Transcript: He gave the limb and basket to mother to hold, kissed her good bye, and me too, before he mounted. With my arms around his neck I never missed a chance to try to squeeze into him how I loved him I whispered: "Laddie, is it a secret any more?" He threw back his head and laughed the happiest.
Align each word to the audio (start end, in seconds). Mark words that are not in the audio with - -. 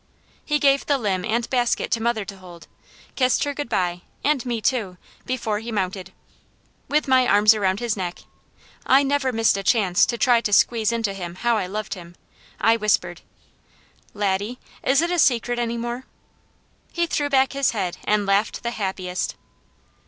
He 0.43 0.57
gave 0.57 0.87
the 0.87 0.97
limb 0.97 1.23
and 1.23 1.47
basket 1.51 1.91
to 1.91 2.01
mother 2.01 2.25
to 2.25 2.37
hold, 2.37 2.65
kissed 3.15 3.43
her 3.43 3.53
good 3.53 3.69
bye, 3.69 4.01
and 4.23 4.43
me 4.47 4.59
too, 4.59 4.97
before 5.27 5.59
he 5.59 5.71
mounted. 5.71 6.11
With 6.89 7.07
my 7.07 7.27
arms 7.27 7.53
around 7.53 7.79
his 7.79 7.95
neck 7.95 8.21
I 8.83 9.03
never 9.03 9.31
missed 9.31 9.57
a 9.57 9.61
chance 9.63 10.07
to 10.07 10.17
try 10.17 10.41
to 10.41 10.51
squeeze 10.51 10.91
into 10.91 11.13
him 11.13 11.35
how 11.35 11.55
I 11.57 11.67
loved 11.67 11.93
him 11.93 12.15
I 12.59 12.77
whispered: 12.77 13.21
"Laddie, 14.15 14.57
is 14.83 15.03
it 15.03 15.11
a 15.11 15.19
secret 15.19 15.59
any 15.59 15.77
more?" 15.77 16.05
He 16.91 17.05
threw 17.05 17.29
back 17.29 17.53
his 17.53 17.69
head 17.69 17.97
and 18.03 18.25
laughed 18.25 18.63
the 18.63 18.71
happiest. 18.71 19.35